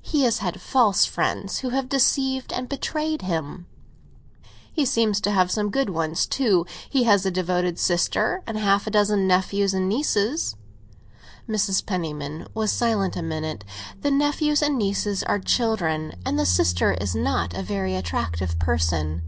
"He 0.00 0.22
has 0.22 0.38
had 0.38 0.60
false 0.60 1.04
friends, 1.04 1.58
who 1.58 1.70
have 1.70 1.88
deceived 1.88 2.52
and 2.52 2.68
betrayed 2.68 3.22
him." 3.22 3.66
"He 4.72 4.84
seems 4.86 5.20
to 5.22 5.32
have 5.32 5.50
some 5.50 5.70
good 5.72 5.90
ones 5.90 6.26
too. 6.26 6.64
He 6.88 7.02
has 7.10 7.26
a 7.26 7.30
devoted 7.32 7.76
sister, 7.76 8.44
and 8.46 8.56
half 8.56 8.86
a 8.86 8.90
dozen 8.92 9.26
nephews 9.26 9.74
and 9.74 9.88
nieces." 9.88 10.54
Mrs. 11.48 11.84
Penniman 11.84 12.46
was 12.54 12.70
silent 12.70 13.16
a 13.16 13.20
minute. 13.22 13.64
"The 14.00 14.12
nephews 14.12 14.62
and 14.62 14.78
nieces 14.78 15.24
are 15.24 15.40
children, 15.40 16.14
and 16.24 16.38
the 16.38 16.46
sister 16.46 16.92
is 16.92 17.16
not 17.16 17.52
a 17.52 17.62
very 17.64 17.96
attractive 17.96 18.60
person." 18.60 19.22